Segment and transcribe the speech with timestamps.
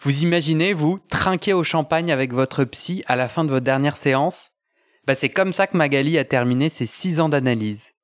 [0.00, 3.96] Vous imaginez, vous, trinquer au champagne avec votre psy à la fin de votre dernière
[3.96, 4.52] séance?
[5.08, 7.94] Bah, C'est comme ça que Magali a terminé ses six ans d'analyse.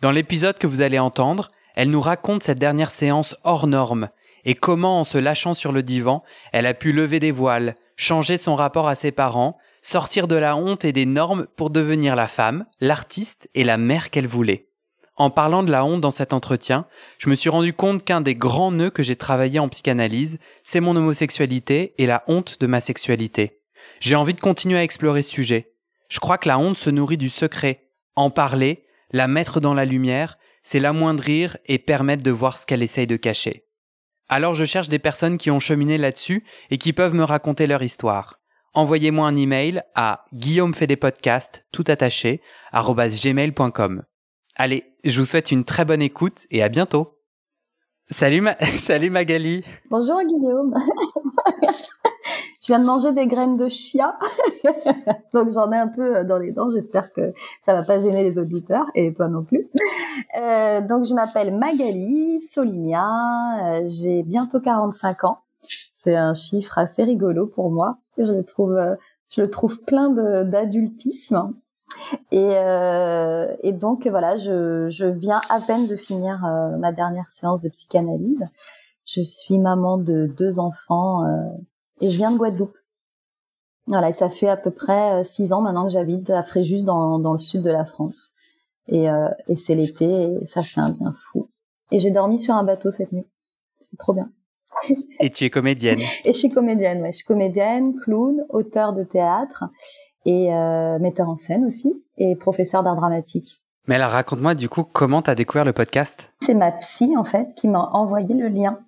[0.00, 4.08] Dans l'épisode que vous allez entendre, elle nous raconte cette dernière séance hors norme
[4.46, 8.38] et comment, en se lâchant sur le divan, elle a pu lever des voiles, changer
[8.38, 12.28] son rapport à ses parents, sortir de la honte et des normes pour devenir la
[12.28, 14.68] femme, l'artiste et la mère qu'elle voulait.
[15.16, 16.86] En parlant de la honte dans cet entretien,
[17.18, 20.80] je me suis rendu compte qu'un des grands nœuds que j'ai travaillé en psychanalyse, c'est
[20.80, 23.56] mon homosexualité et la honte de ma sexualité.
[24.00, 25.74] J'ai envie de continuer à explorer ce sujet.
[26.08, 27.90] Je crois que la honte se nourrit du secret.
[28.16, 32.82] En parler, la mettre dans la lumière, c'est l'amoindrir et permettre de voir ce qu'elle
[32.82, 33.66] essaye de cacher.
[34.28, 37.82] Alors je cherche des personnes qui ont cheminé là-dessus et qui peuvent me raconter leur
[37.82, 38.40] histoire.
[38.72, 42.40] Envoyez-moi un email à guillaumefedepodcast tout attaché
[42.72, 44.02] gmail.com.
[44.56, 47.10] Allez, je vous souhaite une très bonne écoute et à bientôt.
[48.08, 49.64] Salut, Salut Magali.
[49.90, 50.72] Bonjour Guillaume.
[52.62, 54.16] je viens de manger des graines de chia,
[55.34, 56.70] donc j'en ai un peu euh, dans les dents.
[56.70, 57.32] J'espère que
[57.62, 59.68] ça va pas gêner les auditeurs et toi non plus.
[60.40, 63.80] Euh, donc je m'appelle Magali Solinia.
[63.80, 65.38] Euh, j'ai bientôt 45 ans.
[65.94, 67.98] C'est un chiffre assez rigolo pour moi.
[68.18, 70.10] Je le trouve plein
[70.44, 71.54] d'adultisme
[72.30, 77.30] et, euh, et donc voilà, je, je, viens à peine de finir euh, ma dernière
[77.30, 78.46] séance de psychanalyse.
[79.04, 81.42] Je suis maman de deux enfants euh,
[82.00, 82.76] et je viens de Guadeloupe.
[83.86, 87.18] Voilà, et ça fait à peu près six ans maintenant que j'habite à Fréjus dans,
[87.18, 88.32] dans le sud de la France.
[88.88, 89.06] Et,
[89.48, 91.50] et c'est l'été et ça fait un bien fou.
[91.90, 93.26] Et j'ai dormi sur un bateau cette nuit.
[93.78, 94.30] C'était trop bien.
[95.20, 96.00] Et tu es comédienne.
[96.24, 97.12] et je suis comédienne, ouais.
[97.12, 99.64] Je suis comédienne, clown, auteur de théâtre
[100.24, 103.60] et euh, metteur en scène aussi et professeur d'art dramatique.
[103.86, 106.32] Mais alors raconte-moi du coup comment tu as découvert le podcast?
[106.40, 108.78] C'est ma psy en fait qui m'a envoyé le lien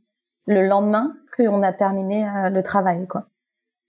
[0.47, 3.27] le lendemain qu'on a terminé euh, le travail quoi.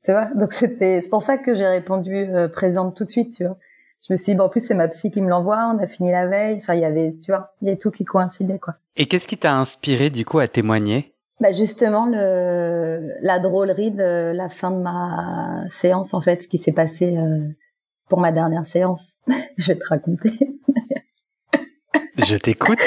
[0.03, 0.25] Tu vois?
[0.35, 3.57] Donc c'était c'est pour ça que j'ai répondu euh, présente tout de suite, tu vois.
[4.05, 5.87] Je me suis dit bon, en plus c'est ma psy qui me l'envoie, on a
[5.87, 8.59] fini la veille, enfin il y avait tu vois, il y avait tout qui coïncidait
[8.59, 8.75] quoi.
[8.95, 11.13] Et qu'est-ce qui t'a inspiré du coup à témoigner?
[11.39, 16.57] Bah justement le la drôlerie de la fin de ma séance en fait ce qui
[16.57, 17.47] s'est passé euh,
[18.09, 19.17] pour ma dernière séance
[19.57, 20.31] je vais te raconter
[22.25, 22.79] je t'écoute.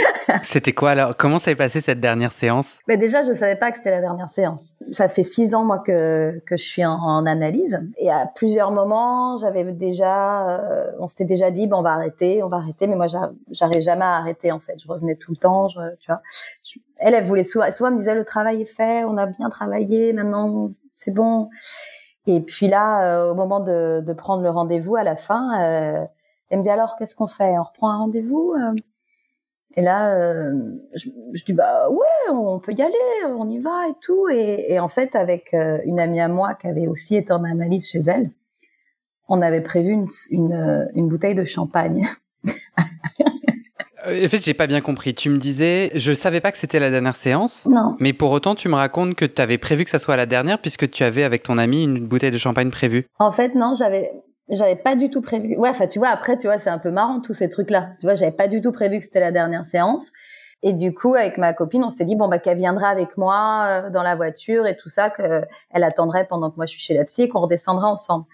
[0.42, 1.16] C'était quoi alors?
[1.16, 2.80] Comment s'est passé cette dernière séance?
[2.88, 4.72] Bah Déjà, je savais pas que c'était la dernière séance.
[4.92, 8.72] Ça fait six ans moi que que je suis en, en analyse et à plusieurs
[8.72, 12.86] moments, j'avais déjà, euh, on s'était déjà dit, bon, on va arrêter, on va arrêter,
[12.86, 13.06] mais moi,
[13.50, 14.74] j'arrivais jamais à arrêter en fait.
[14.78, 16.20] Je revenais tout le temps, je, tu vois.
[17.00, 20.12] Elle, elle voulait souvent, souvent me disait le travail est fait, on a bien travaillé,
[20.12, 21.48] maintenant c'est bon.
[22.26, 26.04] Et puis là, euh, au moment de, de prendre le rendez-vous à la fin, euh,
[26.50, 27.58] elle me dit alors qu'est-ce qu'on fait?
[27.58, 28.54] On reprend un rendez-vous?
[29.76, 30.52] Et là, euh,
[30.94, 32.94] je, je, dis bah ouais, on peut y aller,
[33.28, 34.28] on y va et tout.
[34.28, 37.44] Et, et en fait, avec euh, une amie à moi qui avait aussi été en
[37.44, 38.30] analyse chez elle,
[39.28, 42.08] on avait prévu une, une, euh, une bouteille de champagne.
[44.06, 45.14] en fait, j'ai pas bien compris.
[45.14, 47.66] Tu me disais, je savais pas que c'était la dernière séance.
[47.70, 47.96] Non.
[47.98, 50.58] Mais pour autant, tu me racontes que tu avais prévu que ça soit la dernière
[50.58, 53.06] puisque tu avais avec ton ami une bouteille de champagne prévue.
[53.18, 54.12] En fait, non, j'avais
[54.48, 55.56] j'avais pas du tout prévu.
[55.56, 57.90] Ouais, enfin, tu vois, après, tu vois, c'est un peu marrant tous ces trucs-là.
[58.00, 60.10] Tu vois, j'avais pas du tout prévu que c'était la dernière séance.
[60.62, 63.64] Et du coup, avec ma copine, on s'était dit bon bah qu'elle viendra avec moi
[63.66, 66.94] euh, dans la voiture et tout ça, qu'elle attendrait pendant que moi je suis chez
[66.94, 68.26] la psy et qu'on redescendra ensemble.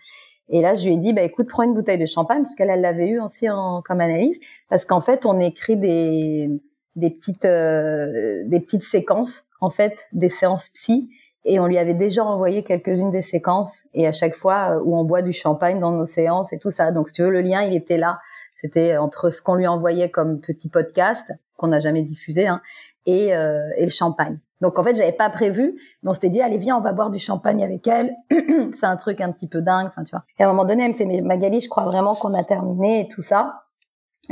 [0.49, 2.81] Et là, je lui ai dit bah écoute, prends une bouteille de champagne parce qu'elle
[2.81, 4.39] l'avait eu aussi en, comme analyse,
[4.69, 6.51] parce qu'en fait, on écrit des
[6.95, 11.11] des petites euh, des petites séquences en fait des séances psy
[11.45, 15.05] Et on lui avait déjà envoyé quelques-unes des séquences et à chaque fois où on
[15.05, 16.93] boit du champagne dans nos séances et tout ça.
[16.93, 18.19] Donc si tu veux, le lien, il était là.
[18.55, 22.63] C'était entre ce qu'on lui envoyait comme petit podcast qu'on n'a jamais diffusé hein,
[23.07, 24.39] et, et le champagne.
[24.61, 27.11] Donc en fait, j'avais pas prévu, mais on s'était dit allez viens, on va boire
[27.11, 28.15] du champagne avec elle.
[28.73, 30.25] c'est un truc un petit peu dingue, enfin tu vois.
[30.39, 32.45] Et à un moment donné, elle me fait mais Magali, je crois vraiment qu'on a
[32.45, 33.63] terminé et tout ça.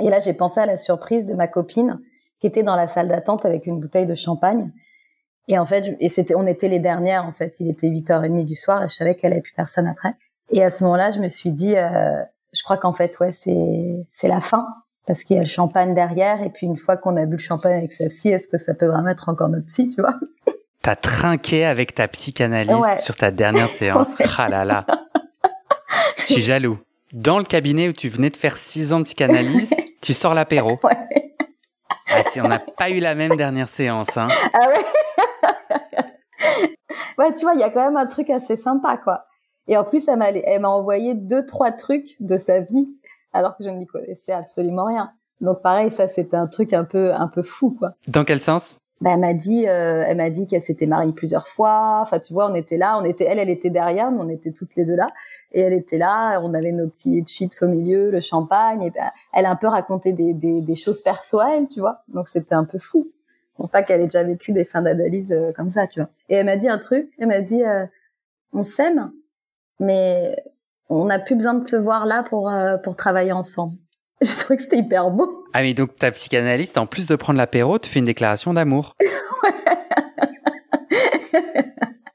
[0.03, 2.01] Et là, j'ai pensé à la surprise de ma copine
[2.41, 4.73] qui était dans la salle d'attente avec une bouteille de champagne.
[5.47, 7.57] Et en fait, et c'était, on était les dernières en fait.
[7.61, 10.15] Il était 8h30 du soir et je savais qu'elle avait plus personne après.
[10.51, 12.23] Et à ce moment-là, je me suis dit, euh,
[12.53, 14.67] je crois qu'en fait, ouais, c'est c'est la fin
[15.07, 16.43] parce qu'il y a le champagne derrière.
[16.43, 18.75] Et puis une fois qu'on a bu le champagne avec sa psy, est-ce que ça
[18.75, 20.15] peut vraiment être encore notre psy, tu vois?
[20.83, 24.09] T'as trinqué avec ta psychanalyste sur ta dernière séance.
[24.39, 24.87] Ah là là.
[26.17, 26.79] Je suis jaloux.
[27.13, 30.79] Dans le cabinet où tu venais de faire six ans de psychanalyse, tu sors l'apéro.
[30.83, 30.97] Ouais.
[32.11, 34.29] Ah, si on n'a pas eu la même dernière séance, hein.
[34.53, 34.85] Ah ouais.
[37.19, 39.27] ouais, tu vois, il y a quand même un truc assez sympa, quoi.
[39.67, 42.89] Et en plus, elle m'a, elle m'a envoyé deux, trois trucs de sa vie
[43.35, 45.11] alors que je n'y connaissais absolument rien.
[45.41, 47.93] Donc pareil, ça c'était un truc un peu un peu fou quoi.
[48.09, 48.79] Dans quel sens?
[49.01, 51.99] Ben, elle m'a dit, euh, elle m'a dit qu'elle s'était mariée plusieurs fois.
[52.01, 54.53] Enfin, tu vois, on était là, on était, elle, elle était derrière, mais on était
[54.53, 55.09] toutes les deux là,
[55.53, 56.41] et elle était là.
[56.41, 58.83] On avait nos petits chips au milieu, le champagne.
[58.83, 62.03] Et ben, elle a un peu raconté des, des, des choses perso elle, tu vois.
[62.09, 63.11] Donc c'était un peu fou.
[63.59, 66.09] Bon, pas qu'elle ait déjà vécu des fins d'analyse euh, comme ça, tu vois.
[66.31, 67.11] Et elle m'a dit un truc.
[67.19, 67.85] Elle m'a dit, euh,
[68.55, 69.13] on s'aime,
[69.81, 70.35] mais
[70.89, 73.77] on n'a plus besoin de se voir là pour, euh, pour travailler ensemble.
[74.23, 75.45] Je trouvais que c'était hyper beau.
[75.53, 78.95] Ah, mais donc ta psychanalyste, en plus de prendre l'apéro, te fait une déclaration d'amour.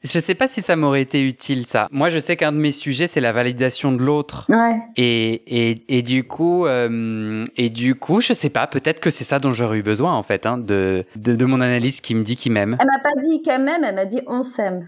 [0.02, 1.90] Je sais pas si ça m'aurait été utile ça.
[1.92, 4.46] Moi, je sais qu'un de mes sujets c'est la validation de l'autre.
[4.48, 4.78] Ouais.
[4.96, 5.34] Et,
[5.70, 8.66] et, et du coup, euh, et du coup, je sais pas.
[8.66, 11.60] Peut-être que c'est ça dont j'aurais eu besoin en fait, hein, de, de, de mon
[11.60, 12.78] analyse qui me dit qu'il m'aime.
[12.80, 14.88] Elle m'a pas dit qu'elle m'aime, elle m'a dit on s'aime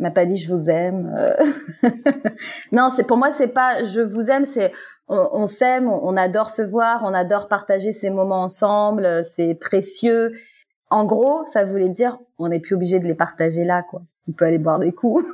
[0.00, 1.14] m'a pas dit je vous aime.
[1.16, 1.34] Euh.
[2.72, 4.72] non, c'est pour moi c'est pas je vous aime, c'est
[5.12, 10.32] on, s'aime, on, adore se voir, on adore partager ces moments ensemble, c'est précieux.
[10.88, 14.02] En gros, ça voulait dire on n'est plus obligé de les partager là quoi.
[14.28, 15.24] On peut aller boire des coups.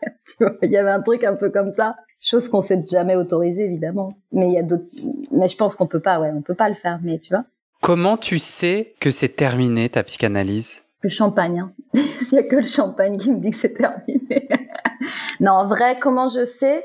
[0.62, 4.10] il y avait un truc un peu comme ça, chose qu'on s'est jamais autorisé évidemment.
[4.32, 4.86] Mais il y a d'autres
[5.30, 7.44] mais je pense qu'on peut pas ouais, on peut pas le faire mais tu vois.
[7.80, 10.82] Comment tu sais que c'est terminé ta psychanalyse?
[11.00, 11.60] Le champagne.
[11.60, 11.72] Hein.
[11.94, 14.48] Il n'y a que le champagne qui me dit que c'est terminé.
[15.40, 16.84] non, en vrai, comment je sais?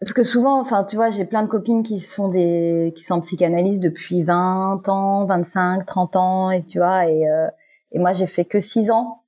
[0.00, 3.14] Parce que souvent, enfin, tu vois, j'ai plein de copines qui sont des, qui sont
[3.14, 7.48] en psychanalyse depuis 20 ans, 25, 30 ans, et tu vois, et, euh,
[7.92, 9.22] et moi, j'ai fait que 6 ans.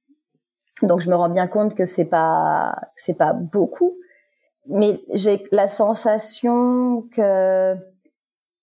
[0.82, 3.94] Donc, je me rends bien compte que c'est pas, c'est pas beaucoup.
[4.68, 7.74] Mais j'ai la sensation que,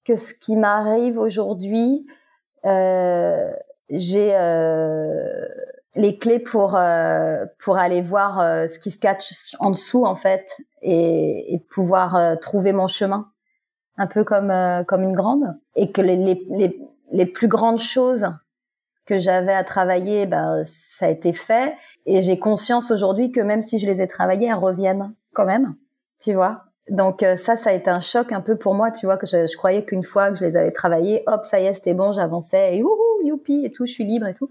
[0.05, 2.05] que ce qui m'arrive aujourd'hui,
[2.65, 3.51] euh,
[3.89, 5.45] j'ai euh,
[5.95, 10.15] les clés pour euh, pour aller voir euh, ce qui se cache en dessous en
[10.15, 13.29] fait et, et pouvoir trouver mon chemin.
[13.97, 14.51] Un peu comme
[14.87, 15.55] comme une grande.
[15.75, 16.79] Et que les les,
[17.11, 18.27] les, plus grandes choses
[19.05, 21.75] que j'avais à travailler ben ça a été fait.
[22.05, 25.75] Et j'ai conscience aujourd'hui que même si je les ai travaillées elles reviennent quand même
[26.19, 26.63] tu vois.
[26.89, 29.45] Donc ça ça a été un choc un peu pour moi tu vois que je,
[29.45, 32.11] je croyais qu'une fois que je les avais travaillées hop ça y est c'était bon
[32.11, 34.49] j'avançais et ouhou youpi et tout, je suis libre et tout.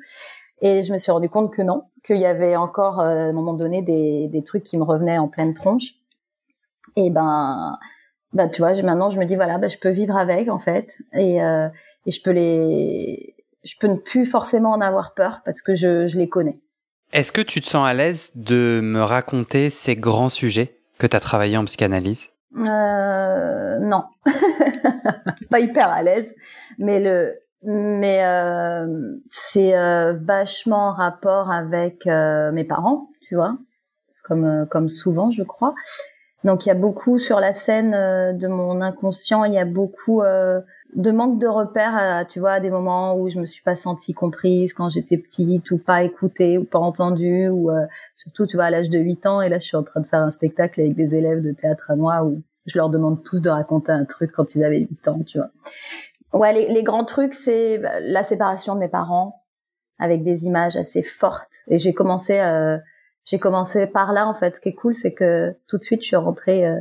[0.60, 3.32] Et je me suis rendu compte que non, qu'il y avait encore euh, à un
[3.32, 5.94] moment donné des, des trucs qui me revenaient en pleine tronche.
[6.96, 7.78] Et ben,
[8.32, 10.98] ben tu vois, maintenant je me dis voilà, ben, je peux vivre avec en fait,
[11.14, 11.68] et, euh,
[12.06, 16.06] et je peux les, je peux ne plus forcément en avoir peur parce que je,
[16.06, 16.58] je les connais.
[17.12, 21.16] Est-ce que tu te sens à l'aise de me raconter ces grands sujets que tu
[21.16, 22.30] as travaillé en psychanalyse?
[22.56, 24.04] Euh, Non,
[25.50, 26.34] pas hyper à l'aise,
[26.78, 33.56] mais le mais euh, c'est euh, vachement en rapport avec euh, mes parents, tu vois,
[34.24, 35.74] comme euh, comme souvent, je crois.
[36.44, 37.92] Donc il y a beaucoup sur la scène
[38.36, 43.16] de mon inconscient, il y a beaucoup de manque de repères, tu vois, des moments
[43.16, 46.80] où je me suis pas sentie comprise quand j'étais petite, ou pas écoutée, ou pas
[46.80, 47.70] entendue, ou
[48.16, 50.06] surtout, tu vois, à l'âge de 8 ans, et là je suis en train de
[50.06, 53.40] faire un spectacle avec des élèves de théâtre à moi où je leur demande tous
[53.40, 55.50] de raconter un truc quand ils avaient 8 ans, tu vois.
[56.32, 59.42] Ouais, les, les grands trucs, c'est bah, la séparation de mes parents
[59.98, 61.60] avec des images assez fortes.
[61.68, 62.78] Et j'ai commencé, euh,
[63.24, 64.56] j'ai commencé par là en fait.
[64.56, 66.80] Ce qui est cool, c'est que tout de suite, je suis rentrée euh,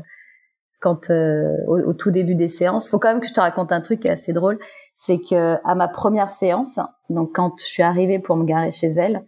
[0.80, 2.90] quand euh, au, tout début des séances.
[2.90, 4.58] Faut quand même que je te raconte un truc qui est assez drôle.
[4.96, 6.80] C'est que à ma première séance,
[7.10, 9.24] donc quand je suis arrivée pour me garer chez elle,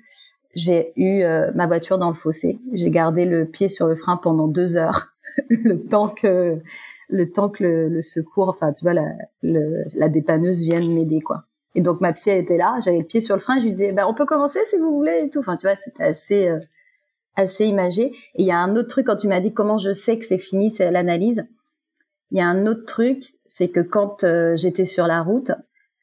[0.55, 2.59] j'ai eu euh, ma voiture dans le fossé.
[2.73, 5.12] J'ai gardé le pied sur le frein pendant deux heures,
[5.49, 6.59] le temps que
[7.09, 9.11] le temps que le, secours, enfin, tu vois, la,
[9.41, 11.45] la dépanneuse vienne m'aider, quoi.
[11.75, 13.71] Et donc, ma psy, elle était là, j'avais le pied sur le frein, je lui
[13.71, 15.39] disais, ben, on peut commencer si vous voulez et tout.
[15.39, 16.59] Enfin, tu vois, c'était assez, euh,
[17.35, 18.05] assez imagé.
[18.35, 20.25] Et il y a un autre truc quand tu m'as dit comment je sais que
[20.25, 21.45] c'est fini, c'est l'analyse.
[22.31, 25.51] Il y a un autre truc, c'est que quand euh, j'étais sur la route,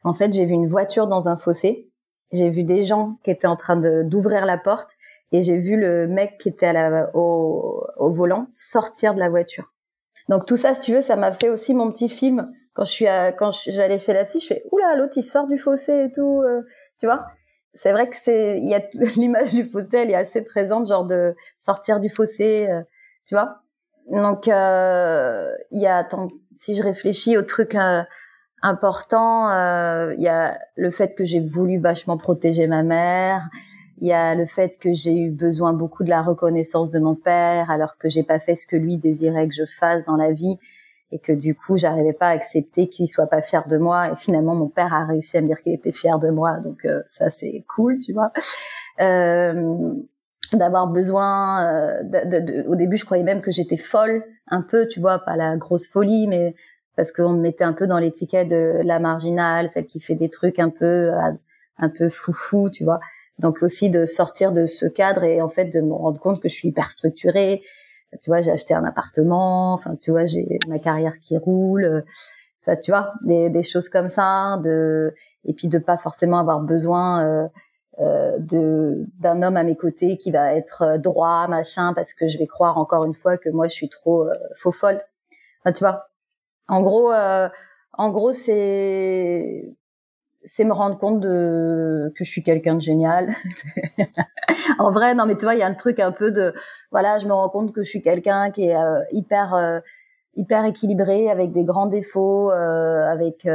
[0.03, 1.89] en fait, j'ai vu une voiture dans un fossé.
[2.33, 4.91] J'ai vu des gens qui étaient en train d'ouvrir la porte
[5.33, 6.73] et j'ai vu le mec qui était
[7.15, 9.73] au, volant sortir de la voiture.
[10.29, 12.93] Donc tout ça, si tu veux, ça m'a fait aussi mon petit film quand je
[12.93, 13.07] suis
[13.37, 16.43] quand j'allais chez la psy, je fais oula l'autre il sort du fossé et tout,
[16.43, 16.63] euh,
[16.99, 17.27] tu vois.
[17.75, 18.81] C'est vrai que c'est il y a
[19.17, 22.83] l'image du fossé, elle est assez présente, genre de sortir du fossé, euh,
[23.27, 23.61] tu vois.
[24.11, 26.07] Donc euh, il y a
[26.57, 27.77] si je réfléchis au truc
[28.63, 29.49] important,
[30.11, 33.49] il y a le fait que j'ai voulu vachement protéger ma mère.
[34.01, 37.15] Il y a le fait que j'ai eu besoin beaucoup de la reconnaissance de mon
[37.15, 40.33] père, alors que j'ai pas fait ce que lui désirait que je fasse dans la
[40.33, 40.57] vie,
[41.13, 44.13] et que du coup, j'arrivais pas à accepter qu'il soit pas fier de moi.
[44.13, 46.85] Et finalement, mon père a réussi à me dire qu'il était fier de moi, donc
[46.87, 48.33] euh, ça c'est cool, tu vois.
[49.01, 49.93] Euh,
[50.53, 54.89] d'avoir besoin euh, de, de, au début je croyais même que j'étais folle un peu
[54.89, 56.57] tu vois pas la grosse folie mais
[56.97, 60.29] parce qu'on me mettait un peu dans l'étiquette de la marginale celle qui fait des
[60.29, 61.13] trucs un peu
[61.79, 62.99] un peu foufou tu vois
[63.41, 66.49] donc aussi de sortir de ce cadre et en fait de me rendre compte que
[66.49, 67.63] je suis hyper structurée.
[68.23, 69.73] Tu vois, j'ai acheté un appartement.
[69.75, 72.05] Enfin, tu vois, j'ai ma carrière qui roule.
[72.61, 74.59] Enfin, tu vois, des, des choses comme ça.
[74.63, 77.49] De et puis de pas forcément avoir besoin euh,
[78.01, 82.39] euh, de d'un homme à mes côtés qui va être droit, machin, parce que je
[82.39, 85.03] vais croire encore une fois que moi je suis trop euh, faux folle.
[85.61, 86.07] Enfin, tu vois.
[86.69, 87.49] En gros, euh,
[87.95, 89.77] en gros, c'est
[90.45, 93.29] c'est me rendre compte de que je suis quelqu'un de génial.
[94.79, 96.55] en vrai, non, mais tu vois, il y a un truc un peu de,
[96.91, 99.81] voilà, je me rends compte que je suis quelqu'un qui est euh, hyper, euh,
[100.37, 103.47] hyper équilibré, avec des grands défauts, euh, avec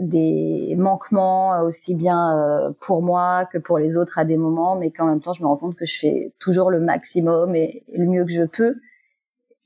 [0.00, 5.06] des manquements aussi bien pour moi que pour les autres à des moments, mais qu'en
[5.06, 8.24] même temps, je me rends compte que je fais toujours le maximum et le mieux
[8.24, 8.76] que je peux.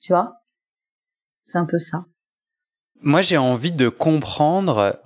[0.01, 0.41] Tu vois,
[1.47, 2.05] c'est un peu ça.
[3.03, 5.01] Moi, j'ai envie de comprendre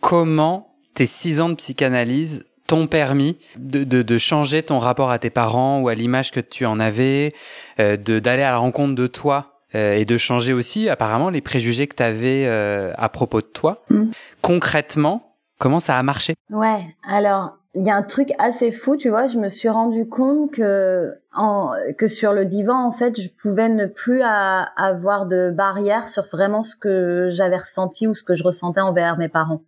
[0.00, 5.18] comment tes six ans de psychanalyse t'ont permis de, de, de, changer ton rapport à
[5.18, 7.32] tes parents ou à l'image que tu en avais,
[7.78, 11.40] euh, de d'aller à la rencontre de toi euh, et de changer aussi apparemment les
[11.40, 13.84] préjugés que tu avais euh, à propos de toi.
[13.90, 14.06] Mm.
[14.42, 16.34] Concrètement, comment ça a marché?
[16.50, 20.08] Ouais, alors il y a un truc assez fou, tu vois, je me suis rendu
[20.08, 25.50] compte que en, que sur le divan, en fait, je pouvais ne plus avoir de
[25.50, 29.60] barrière sur vraiment ce que j'avais ressenti ou ce que je ressentais envers mes parents.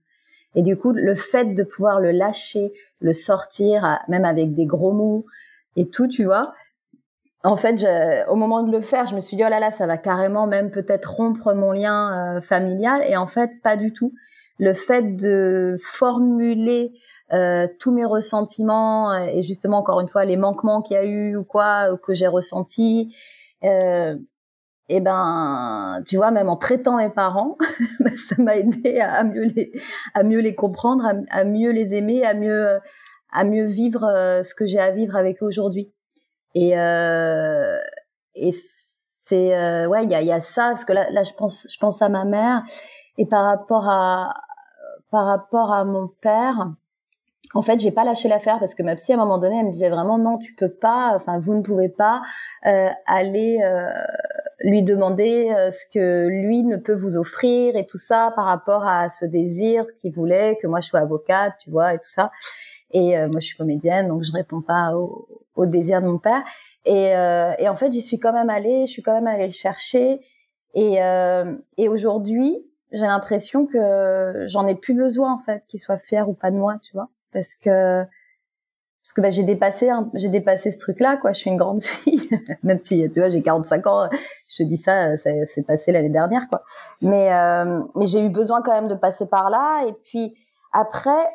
[0.54, 4.92] Et du coup, le fait de pouvoir le lâcher, le sortir, même avec des gros
[4.92, 5.26] mots
[5.76, 6.54] et tout, tu vois.
[7.44, 7.86] En fait,
[8.28, 10.46] au moment de le faire, je me suis dit oh là là, ça va carrément
[10.46, 13.02] même peut-être rompre mon lien euh, familial.
[13.06, 14.14] Et en fait, pas du tout.
[14.58, 16.92] Le fait de formuler
[17.78, 21.36] tous mes ressentiments euh, et justement encore une fois les manquements qu'il y a eu
[21.36, 23.14] ou quoi que j'ai ressenti
[23.64, 24.16] euh,
[24.88, 27.56] et ben tu vois même en traitant mes parents
[28.00, 29.72] ben, ça m'a aidé à, mieux les
[30.14, 32.78] à mieux les comprendre à, mieux les aimer à mieux
[33.30, 35.92] à mieux vivre euh, ce que j'ai à vivre avec aujourd'hui.
[36.54, 37.76] Et euh,
[38.34, 41.66] et c'est ouais il y a, y a ça parce que là là je pense
[41.70, 42.62] je pense à ma mère
[43.18, 44.32] et par rapport à
[45.10, 46.72] par rapport à mon père
[47.54, 49.66] en fait, j'ai pas lâché l'affaire parce que ma psy à un moment donné, elle
[49.66, 52.22] me disait vraiment non, tu peux pas, enfin vous ne pouvez pas
[52.66, 53.88] euh, aller euh,
[54.60, 58.86] lui demander euh, ce que lui ne peut vous offrir et tout ça par rapport
[58.86, 62.30] à ce désir qu'il voulait que moi je sois avocate, tu vois, et tout ça.
[62.90, 66.42] Et moi je suis comédienne, donc je réponds pas au, au désir de mon père.
[66.86, 69.52] Et, et en fait, j'y suis quand même allée, je suis quand même allée le
[69.52, 70.20] chercher.
[70.72, 70.96] Et,
[71.76, 76.32] et aujourd'hui, j'ai l'impression que j'en ai plus besoin en fait, qu'il soit fier ou
[76.32, 80.78] pas de moi, tu vois parce que parce que bah, j'ai dépassé j'ai dépassé ce
[80.78, 81.32] truc là quoi.
[81.32, 82.28] Je suis une grande fille.
[82.62, 84.08] Même si tu vois j'ai 45 ans
[84.48, 86.62] je dis ça c'est passé l'année dernière quoi.
[87.00, 89.84] Mais euh, mais j'ai eu besoin quand même de passer par là.
[89.86, 90.36] Et puis
[90.72, 91.26] après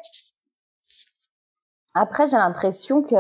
[1.95, 3.15] après j'ai l'impression que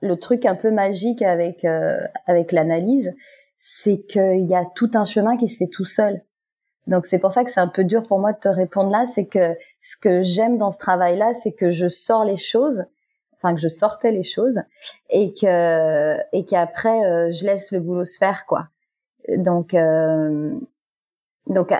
[0.00, 3.12] le truc un peu magique avec euh, avec l'analyse
[3.58, 6.22] c'est qu'il y a tout un chemin qui se fait tout seul
[6.88, 9.04] donc c'est pour ça que c'est un peu dur pour moi de te répondre là,
[9.06, 12.84] c'est que ce que j'aime dans ce travail-là, c'est que je sors les choses,
[13.36, 14.58] enfin que je sortais les choses,
[15.10, 18.68] et que et qu'après euh, je laisse le boulot se faire quoi.
[19.36, 20.58] Donc euh,
[21.46, 21.76] donc euh,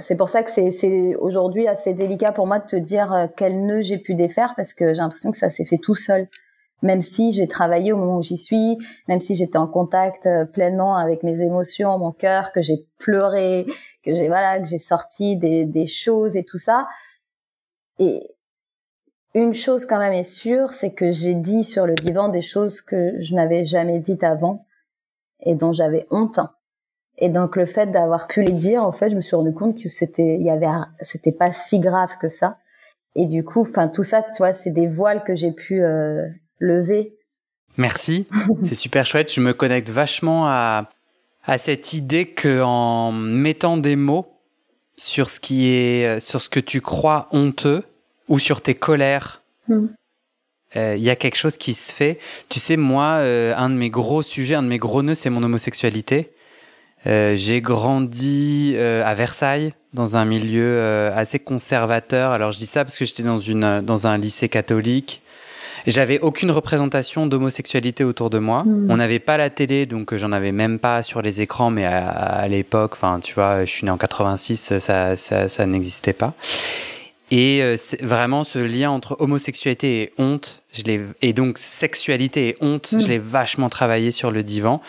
[0.00, 3.64] c'est pour ça que c'est c'est aujourd'hui assez délicat pour moi de te dire quel
[3.64, 6.26] nœud j'ai pu défaire parce que j'ai l'impression que ça s'est fait tout seul
[6.82, 10.44] même si j'ai travaillé au moment où j'y suis, même si j'étais en contact euh,
[10.44, 13.66] pleinement avec mes émotions, mon cœur, que j'ai pleuré,
[14.04, 16.86] que j'ai voilà, que j'ai sorti des, des choses et tout ça.
[17.98, 18.30] Et
[19.34, 22.80] une chose quand même est sûre, c'est que j'ai dit sur le divan des choses
[22.80, 24.64] que je n'avais jamais dites avant
[25.40, 26.40] et dont j'avais honte.
[27.18, 29.76] Et donc le fait d'avoir pu les dire, en fait, je me suis rendu compte
[29.82, 30.68] que c'était, il y avait,
[31.02, 32.58] c'était pas si grave que ça.
[33.16, 36.28] Et du coup, enfin tout ça, tu vois, c'est des voiles que j'ai pu euh,
[36.58, 37.14] lever.
[37.76, 38.26] Merci,
[38.64, 39.32] c'est super chouette.
[39.32, 40.90] Je me connecte vachement à
[41.48, 44.28] à cette idée que en mettant des mots
[44.96, 47.84] sur ce qui est, euh, sur ce que tu crois honteux
[48.28, 49.42] ou sur tes colères.
[49.66, 49.86] Hmm.
[50.76, 52.18] Euh, il y a quelque chose qui se fait.
[52.50, 55.30] Tu sais, moi, euh, un de mes gros sujets, un de mes gros nœuds, c'est
[55.30, 56.32] mon homosexualité.
[57.06, 62.32] Euh, j'ai grandi à Versailles, dans un milieu assez conservateur.
[62.32, 65.22] Alors je dis ça parce que j'étais dans une dans un lycée catholique.
[65.88, 68.62] J'avais aucune représentation d'homosexualité autour de moi.
[68.64, 68.90] Hmm.
[68.90, 72.46] On n'avait pas la télé, donc j'en avais même pas sur les écrans, mais à,
[72.46, 76.34] l'époque, enfin, tu vois, je suis né en 86, ça, ça, ça n'existait pas.
[77.30, 82.56] Et euh, vraiment ce lien entre homosexualité et honte, je l'ai et donc sexualité et
[82.60, 83.08] honte, je hmm.
[83.08, 84.82] l'ai vachement travaillé sur le divan.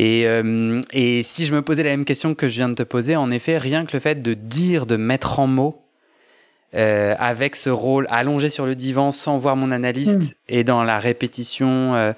[0.00, 2.82] Et, euh, et si je me posais la même question que je viens de te
[2.82, 5.83] poser, en effet, rien que le fait de dire, de mettre en mots,
[6.74, 10.34] euh, avec ce rôle allongé sur le divan sans voir mon analyste hmm.
[10.48, 12.12] et dans la répétition, euh,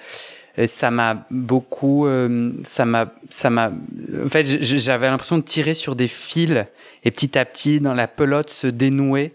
[0.67, 2.09] ça m'a beaucoup,
[2.65, 3.71] ça m'a, ça m'a,
[4.25, 6.65] en fait, j'avais l'impression de tirer sur des fils
[7.05, 9.35] et petit à petit, dans la pelote se dénouer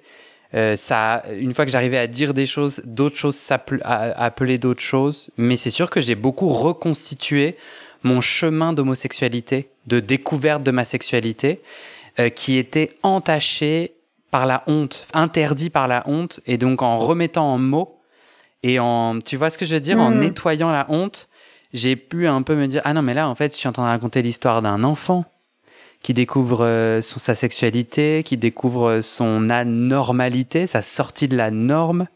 [0.53, 5.29] euh, ça, une fois que j'arrivais à dire des choses, d'autres choses s'appelaient d'autres choses.
[5.37, 7.55] Mais c'est sûr que j'ai beaucoup reconstitué
[8.03, 11.61] mon chemin d'homosexualité, de découverte de ma sexualité,
[12.19, 13.93] euh, qui était entaché
[14.31, 17.99] par la honte, interdit par la honte, et donc en remettant en mots
[18.63, 20.19] et en, tu vois ce que je veux dire, en mmh.
[20.19, 21.27] nettoyant la honte,
[21.73, 23.71] j'ai pu un peu me dire ah non mais là en fait je suis en
[23.71, 25.25] train de raconter l'histoire d'un enfant
[26.01, 32.07] qui découvre euh, son, sa sexualité, qui découvre son anormalité, sa sortie de la norme.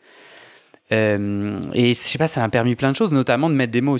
[0.92, 3.82] Euh, et je sais pas, ça m'a permis plein de choses, notamment de mettre des
[3.82, 3.98] mots,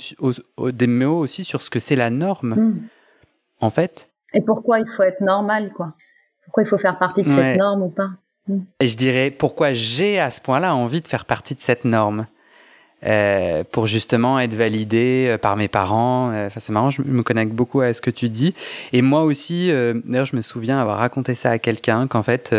[0.60, 2.88] des mots aussi sur ce que c'est la norme, hmm.
[3.62, 4.10] en fait.
[4.34, 5.94] Et pourquoi il faut être normal, quoi?
[6.56, 8.12] Pourquoi il faut faire partie de cette norme ou pas
[8.48, 8.60] hmm.
[8.80, 12.28] Et je dirais pourquoi j'ai à ce point-là envie de faire partie de cette norme?
[13.06, 16.32] Euh, pour justement être validé euh, par mes parents.
[16.32, 18.56] Euh, enfin, c'est marrant, je me connecte beaucoup à ce que tu dis.
[18.94, 19.68] Et moi aussi,
[20.06, 22.56] d'ailleurs, je me souviens avoir raconté ça à quelqu'un qu'en fait,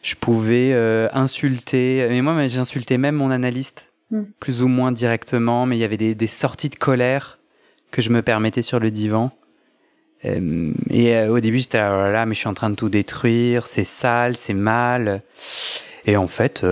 [0.00, 0.72] je pouvais
[1.12, 2.06] insulter.
[2.08, 4.22] Mais moi, j'insultais même mon analyste, hmm.
[4.40, 5.66] plus ou moins directement.
[5.66, 7.38] Mais il y avait des, des, sorties de colère
[7.90, 9.32] que je me permettais sur le divan.
[10.24, 12.88] Et au début, j'étais là, oh là, là, mais je suis en train de tout
[12.88, 13.66] détruire.
[13.66, 15.22] C'est sale, c'est mal.
[16.06, 16.64] Et en fait,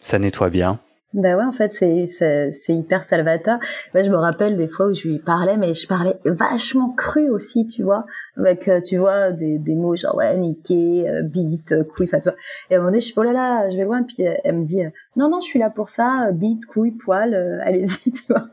[0.00, 0.80] ça nettoie bien.
[1.12, 3.58] Ben ouais, en fait, c'est hyper salvateur.
[3.94, 7.66] Je me rappelle des fois où je lui parlais, mais je parlais vachement cru aussi,
[7.66, 11.82] tu vois, avec euh, tu vois des, des mots genre ouais niquer, euh, bite, euh,
[11.82, 12.38] couille, enfin tu vois.
[12.70, 14.54] Et à un moment donné, je fais oh là là, je vais loin, puis elle,
[14.54, 14.82] me dit
[15.16, 18.44] non non, je suis là pour ça, bite, couille, poil, allez-y, tu vois.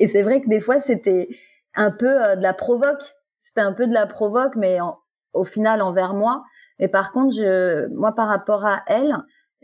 [0.00, 1.28] Et c'est vrai que des fois c'était
[1.74, 4.78] un peu de la provoque, c'était un peu de la provoque, mais
[5.32, 6.44] au final envers moi.
[6.78, 9.14] Mais par contre, je, moi par rapport à elle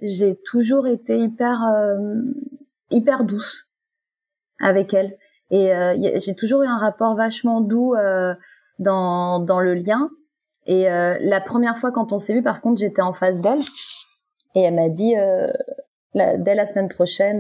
[0.03, 1.97] j'ai toujours été hyper euh,
[2.91, 3.67] hyper douce
[4.61, 5.17] avec elle.
[5.51, 8.35] Et euh, j'ai toujours eu un rapport vachement doux euh,
[8.79, 10.11] dans dans le lien.
[10.69, 13.61] Et la première fois quand on s'est vu par contre j'étais en face d'elle.
[14.57, 15.15] Et elle m'a dit
[16.13, 17.39] la, dès la semaine prochaine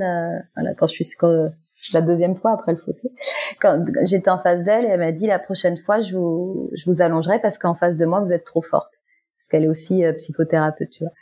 [0.54, 1.50] voilà, quand je suis quand,
[1.92, 3.10] la deuxième fois après le fossé
[3.60, 7.02] quand j'étais en face d'elle elle m'a dit la prochaine fois je vous je vous
[7.02, 9.00] allongerai parce qu'en face de moi vous êtes trop forte.
[9.38, 11.12] Parce qu'elle est aussi psychothérapeute tu vois.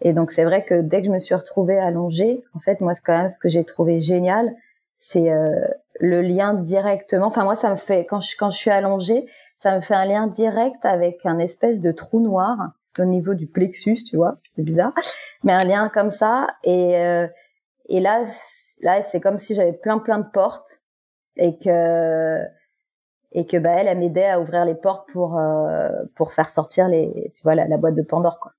[0.00, 2.92] Et donc c'est vrai que dès que je me suis retrouvée allongée, en fait moi
[3.04, 4.54] quand même ce que j'ai trouvé génial,
[4.96, 5.66] c'est euh,
[6.00, 7.26] le lien directement.
[7.26, 9.26] Enfin moi ça me fait quand je quand je suis allongée,
[9.56, 13.46] ça me fait un lien direct avec un espèce de trou noir au niveau du
[13.46, 14.92] plexus, tu vois, c'est bizarre,
[15.44, 16.48] mais un lien comme ça.
[16.64, 17.28] Et euh,
[17.88, 18.24] et là
[18.80, 20.80] là c'est comme si j'avais plein plein de portes
[21.36, 22.42] et que
[23.32, 26.88] et que bah elle, elle m'aidait à ouvrir les portes pour euh, pour faire sortir
[26.88, 28.52] les tu vois la, boîte de Pandore quoi.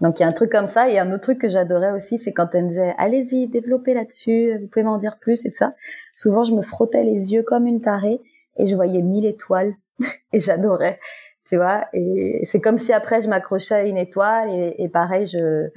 [0.00, 2.18] Donc il y a un truc comme ça et un autre truc que j'adorais aussi,
[2.18, 5.56] c'est quand elle me disait allez-y, développez là-dessus, vous pouvez m'en dire plus et tout
[5.56, 5.74] ça.
[6.14, 8.20] Souvent je me frottais les yeux comme une tarée
[8.56, 9.74] et je voyais mille étoiles
[10.32, 11.00] et j'adorais,
[11.46, 11.86] tu vois.
[11.94, 15.68] Et c'est comme si après je m'accrochais à une étoile et, pareil je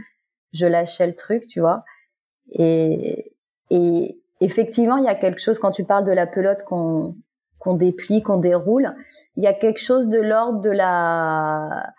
[0.51, 1.83] je lâchais le truc, tu vois.
[2.51, 3.33] Et
[3.69, 7.15] et effectivement il y a quelque chose quand tu parles de la pelote qu'on
[7.59, 8.95] qu'on déplie, qu'on déroule,
[9.35, 11.93] il y a quelque chose de l'ordre de la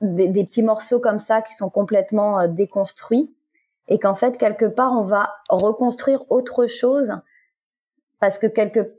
[0.00, 3.34] des, petits morceaux comme ça qui sont complètement euh, déconstruits
[3.88, 7.12] et qu'en fait quelque part on va reconstruire autre chose
[8.20, 8.94] parce que quelque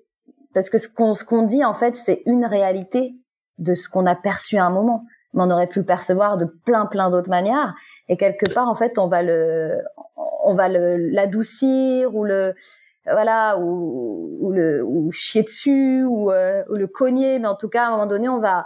[0.53, 3.15] parce que ce qu'on ce qu'on dit en fait c'est une réalité
[3.57, 6.45] de ce qu'on a perçu à un moment mais on aurait pu le percevoir de
[6.45, 7.75] plein plein d'autres manières.
[8.07, 9.81] Et quelque part, en fait, on va le,
[10.43, 12.53] on va l'adoucir ou le
[13.05, 17.39] voilà ou, le chier dessus ou, euh, ou, le cogner.
[17.39, 18.65] Mais en tout cas à un moment donné on va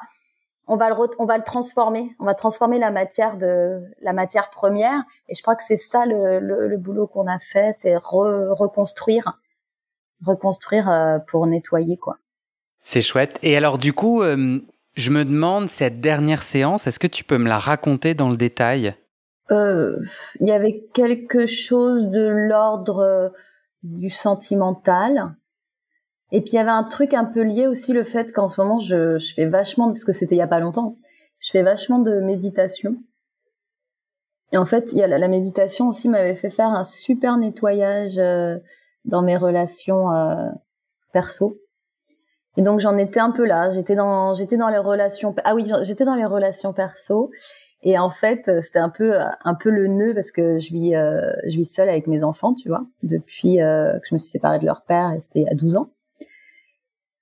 [0.68, 2.16] on va le on va le transformer.
[2.20, 5.04] On va transformer la matière de la matière première.
[5.28, 9.40] Et je crois que c'est ça le, le, boulot qu'on a fait c'est reconstruire.
[10.26, 12.18] Reconstruire euh, pour nettoyer quoi.
[12.82, 13.40] C'est chouette.
[13.44, 14.60] Et alors du coup euh,
[14.96, 18.38] je me demande cette dernière séance est-ce que tu peux me la raconter dans le
[18.38, 18.96] détail?
[19.50, 23.30] Il y avait quelque chose de l'ordre euh,
[23.84, 25.36] du sentimental.
[26.32, 28.60] Et puis il y avait un truc un peu lié aussi le fait qu'en ce
[28.60, 30.98] moment je, fais vachement, parce que c'était il y a pas longtemps,
[31.40, 32.96] je fais vachement de méditation.
[34.52, 38.58] Et en fait, y a la, méditation aussi m'avait fait faire un super nettoyage euh,
[39.04, 40.50] dans mes relations euh,
[41.12, 41.58] perso.
[42.56, 43.72] Et donc j'en étais un peu là.
[43.72, 45.36] J'étais dans, j'étais dans les relations.
[45.44, 47.32] Ah oui, j'étais dans les relations perso.
[47.84, 50.72] Et en fait, euh, c'était un peu euh, un peu le nœud parce que je
[50.72, 54.30] vis euh, je vis seule avec mes enfants, tu vois, depuis que je me suis
[54.30, 55.90] séparée de leur père, et c'était à 12 ans.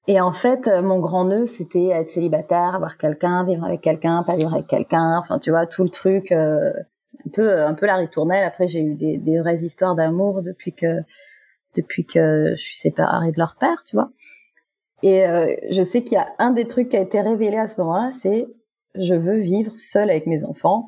[0.07, 4.35] Et en fait, mon grand nœud, c'était être célibataire, avoir quelqu'un, vivre avec quelqu'un, pas
[4.35, 6.73] vivre avec quelqu'un, enfin, tu vois, tout le truc, un
[7.33, 8.43] peu un peu la ritournelle.
[8.43, 11.01] Après, j'ai eu des, des vraies histoires d'amour depuis que
[11.75, 14.11] depuis que je suis séparée de leur père, tu vois.
[15.03, 15.23] Et
[15.71, 18.11] je sais qu'il y a un des trucs qui a été révélé à ce moment-là,
[18.11, 18.47] c'est
[18.95, 20.85] je veux vivre seule avec mes enfants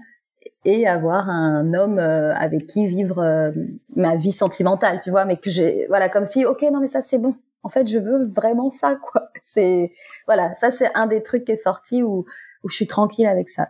[0.66, 3.52] et avoir un homme euh, avec qui vivre euh,
[3.96, 7.02] ma vie sentimentale, tu vois, mais que j'ai, voilà, comme si, ok, non, mais ça
[7.02, 7.36] c'est bon.
[7.64, 9.30] En fait, je veux vraiment ça, quoi.
[9.42, 9.92] C'est,
[10.26, 12.26] voilà, ça c'est un des trucs qui est sorti où,
[12.64, 13.70] où je suis tranquille avec ça,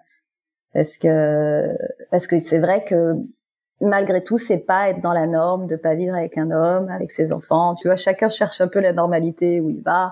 [0.73, 1.75] parce que,
[2.11, 3.15] parce que c'est vrai que
[3.81, 7.11] malgré tout, c'est pas être dans la norme de pas vivre avec un homme, avec
[7.11, 7.75] ses enfants.
[7.75, 10.11] Tu vois, chacun cherche un peu la normalité où il va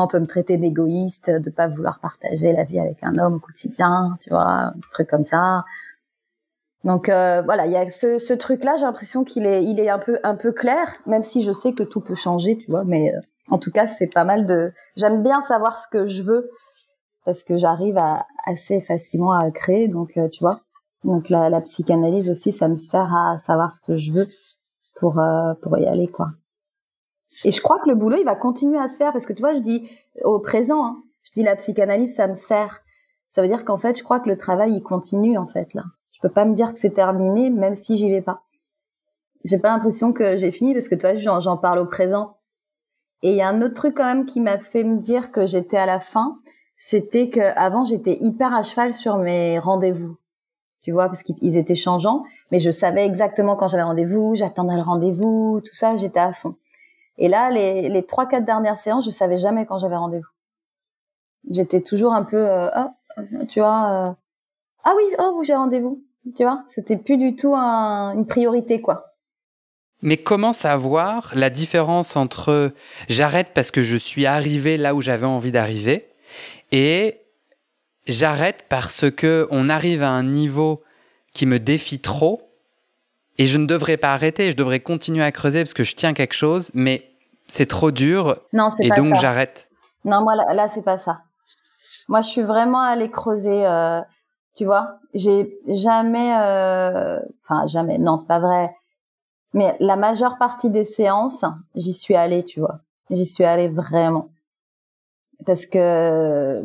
[0.00, 3.38] on peut me traiter d'égoïste, de pas vouloir partager la vie avec un homme au
[3.40, 5.64] quotidien, tu vois, un truc comme ça.
[6.84, 10.94] Donc euh, voilà, il y a ce, truc-là, j'ai l'impression qu'il est, un peu, clair,
[11.06, 12.84] même si je sais que tout peut changer, tu vois.
[12.84, 14.72] Mais euh, en tout cas, c'est pas mal de.
[14.96, 16.50] J'aime bien savoir ce que je veux
[17.24, 18.00] parce que j'arrive
[18.46, 20.60] assez facilement à créer, donc euh, tu vois.
[21.04, 24.28] Donc la, la, psychanalyse aussi, ça me sert à savoir ce que je veux
[24.96, 25.20] pour
[25.62, 26.30] pour y aller, quoi.
[27.44, 29.40] Et je crois que le boulot, il va continuer à se faire parce que tu
[29.40, 29.88] vois, je dis
[30.24, 32.82] au présent, hein, je dis la psychanalyse, ça me sert.
[33.30, 35.84] Ça veut dire qu'en fait, je crois que le travail, il continue en fait là.
[36.10, 38.42] Je peux pas me dire que c'est terminé, même si j'y vais pas.
[39.44, 42.36] J'ai pas l'impression que j'ai fini parce que toi, j'en parle au présent.
[43.22, 45.46] Et il y a un autre truc quand même qui m'a fait me dire que
[45.46, 46.38] j'étais à la fin,
[46.76, 50.16] c'était que avant j'étais hyper à cheval sur mes rendez-vous.
[50.80, 54.82] Tu vois, parce qu'ils étaient changeants, mais je savais exactement quand j'avais rendez-vous, j'attendais le
[54.82, 56.56] rendez-vous, tout ça, j'étais à fond.
[57.22, 60.26] Et là, les, les trois, quatre dernières séances, je savais jamais quand j'avais rendez-vous.
[61.48, 64.12] J'étais toujours un peu, euh, oh, tu vois, euh,
[64.82, 66.02] ah oui, oh, j'ai rendez-vous.
[66.36, 69.14] Tu vois, c'était plus du tout une priorité, quoi.
[70.00, 72.72] Mais comment savoir la différence entre
[73.08, 76.08] j'arrête parce que je suis arrivé là où j'avais envie d'arriver
[76.72, 77.20] et
[78.08, 80.82] j'arrête parce que on arrive à un niveau
[81.34, 82.50] qui me défie trop
[83.38, 86.14] et je ne devrais pas arrêter, je devrais continuer à creuser parce que je tiens
[86.14, 87.11] quelque chose, mais
[87.52, 88.36] c'est trop dur.
[88.54, 89.68] Non, c'est Et donc j'arrête.
[90.06, 91.20] Non, moi là, c'est pas ça.
[92.08, 93.66] Moi, je suis vraiment allée creuser.
[93.66, 94.00] Euh,
[94.56, 97.98] tu vois, j'ai jamais, euh, enfin jamais.
[97.98, 98.74] Non, c'est pas vrai.
[99.52, 102.78] Mais la majeure partie des séances, j'y suis allée, tu vois.
[103.10, 104.30] J'y suis allée vraiment
[105.44, 106.62] parce que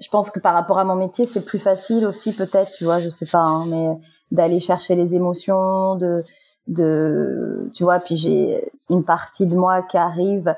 [0.00, 2.98] je pense que par rapport à mon métier, c'est plus facile aussi, peut-être, tu vois,
[2.98, 3.86] je sais pas, hein, mais
[4.32, 6.24] d'aller chercher les émotions, de,
[6.66, 10.54] de, tu vois, puis j'ai une partie de moi qui arrive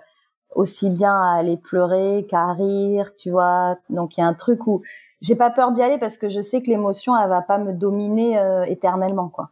[0.55, 3.79] aussi bien à aller pleurer qu'à rire, tu vois.
[3.91, 4.83] Donc il y a un truc où
[5.21, 7.73] j'ai pas peur d'y aller parce que je sais que l'émotion elle va pas me
[7.73, 9.51] dominer euh, éternellement quoi.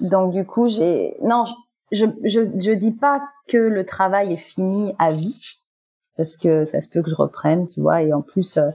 [0.00, 1.44] Donc du coup j'ai non
[1.90, 5.36] je, je je dis pas que le travail est fini à vie
[6.16, 8.02] parce que ça se peut que je reprenne, tu vois.
[8.02, 8.70] Et en plus euh,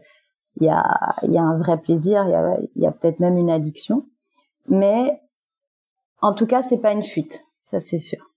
[0.57, 2.91] il y a il y a un vrai plaisir, il y a il y a
[2.91, 4.05] peut-être même une addiction,
[4.67, 5.21] mais
[6.21, 8.32] en tout cas c'est pas une fuite, ça c'est sûr.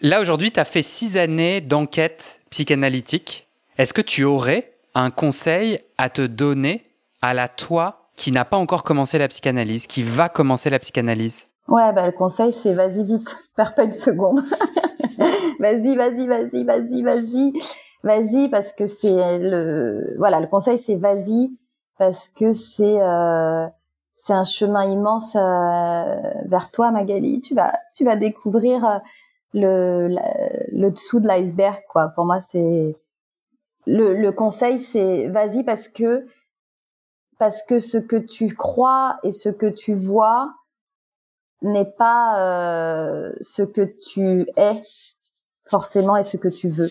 [0.00, 3.48] Là, aujourd'hui, tu as fait six années d'enquête psychanalytique.
[3.78, 6.84] Est-ce que tu aurais un conseil à te donner
[7.20, 11.48] à la toi qui n'a pas encore commencé la psychanalyse, qui va commencer la psychanalyse?
[11.66, 14.40] Ouais, bah, le conseil, c'est vas-y vite, perds pas une seconde.
[15.58, 17.52] vas-y, vas-y, vas-y, vas-y, vas-y.
[18.04, 20.14] Vas-y, parce que c'est le...
[20.16, 21.50] Voilà, le conseil, c'est vas-y,
[21.98, 23.02] parce que c'est...
[23.02, 23.66] Euh,
[24.14, 27.40] c'est un chemin immense euh, vers toi, Magali.
[27.40, 29.00] Tu vas, tu vas découvrir
[29.54, 30.08] le,
[30.72, 32.08] le dessous de l'iceberg, quoi.
[32.08, 32.96] Pour moi, c'est
[33.86, 36.26] le, le conseil, c'est vas-y parce que
[37.38, 40.54] parce que ce que tu crois et ce que tu vois
[41.62, 43.82] n'est pas euh, ce que
[44.12, 44.82] tu es
[45.66, 46.90] forcément et ce que tu veux.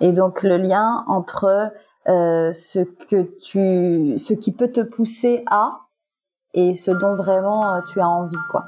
[0.00, 1.72] Et donc le lien entre
[2.08, 5.80] euh, ce que tu, ce qui peut te pousser à
[6.54, 8.64] et ce dont vraiment euh, tu as envie, quoi.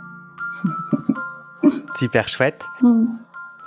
[1.97, 2.64] Super chouette.
[2.83, 3.07] Hmm.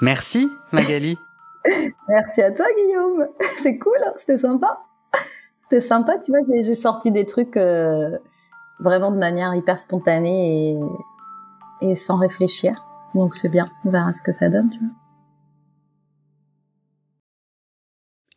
[0.01, 1.17] Merci Magali.
[2.07, 3.27] Merci à toi Guillaume.
[3.57, 4.81] C'est cool, hein, c'était sympa.
[5.63, 8.17] C'était sympa, tu vois, j'ai sorti des trucs euh,
[8.79, 12.85] vraiment de manière hyper spontanée et, et sans réfléchir.
[13.15, 14.89] Donc c'est bien, on verra ce que ça donne, tu vois.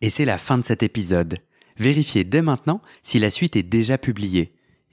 [0.01, 1.39] Et c'est la fin de cet épisode.
[1.77, 4.54] Vérifiez dès maintenant si la suite est déjà publiée.